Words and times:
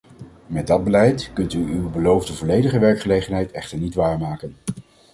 Met 0.47 0.67
dat 0.67 0.83
beleid 0.83 1.33
kunt 1.33 1.53
u 1.53 1.59
uw 1.59 1.89
beloofde 1.89 2.33
volledige 2.33 2.79
werkgelegenheid 2.79 3.51
echter 3.51 3.77
niet 3.77 3.95
waarmaken. 3.95 4.55